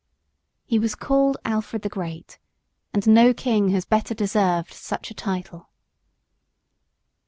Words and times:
He 0.65 0.79
was 0.79 0.95
called 0.95 1.37
Alfred 1.45 1.83
the 1.83 1.87
Great, 1.87 2.39
and 2.91 3.05
no 3.05 3.35
king 3.35 3.69
has 3.69 3.85
better 3.85 4.15
deserved 4.15 4.73
such 4.73 5.11
a 5.11 5.13
title. 5.13 5.69